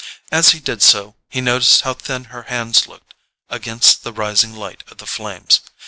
As 0.31 0.49
he 0.49 0.59
did 0.59 0.81
so, 0.81 1.13
he 1.29 1.41
noticed 1.41 1.81
how 1.81 1.93
thin 1.93 2.23
her 2.33 2.41
hands 2.49 2.87
looked 2.87 3.13
against 3.51 4.01
the 4.01 4.11
rising 4.11 4.55
light 4.55 4.83
of 4.87 4.97
the 4.97 5.05
flames. 5.05 5.59